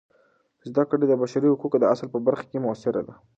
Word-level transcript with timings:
زده 0.69 0.83
کړه 0.89 1.05
د 1.07 1.13
بشري 1.21 1.47
حقونو 1.53 1.75
د 1.81 1.85
اصل 1.93 2.07
په 2.13 2.19
برخه 2.27 2.45
کې 2.51 2.63
مؤثره 2.65 3.01
ده. 3.07 3.15